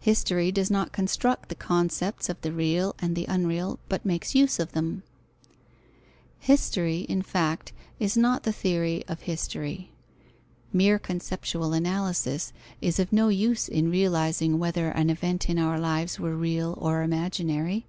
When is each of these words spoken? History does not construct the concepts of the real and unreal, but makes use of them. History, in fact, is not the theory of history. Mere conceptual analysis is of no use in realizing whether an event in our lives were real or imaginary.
History 0.00 0.50
does 0.50 0.70
not 0.70 0.90
construct 0.92 1.50
the 1.50 1.54
concepts 1.54 2.30
of 2.30 2.40
the 2.40 2.50
real 2.50 2.94
and 3.00 3.18
unreal, 3.28 3.78
but 3.90 4.02
makes 4.02 4.34
use 4.34 4.58
of 4.58 4.72
them. 4.72 5.02
History, 6.38 7.00
in 7.10 7.20
fact, 7.20 7.74
is 8.00 8.16
not 8.16 8.44
the 8.44 8.54
theory 8.54 9.04
of 9.06 9.20
history. 9.24 9.90
Mere 10.72 10.98
conceptual 10.98 11.74
analysis 11.74 12.54
is 12.80 12.98
of 12.98 13.12
no 13.12 13.28
use 13.28 13.68
in 13.68 13.90
realizing 13.90 14.58
whether 14.58 14.88
an 14.88 15.10
event 15.10 15.50
in 15.50 15.58
our 15.58 15.78
lives 15.78 16.18
were 16.18 16.38
real 16.38 16.74
or 16.80 17.02
imaginary. 17.02 17.84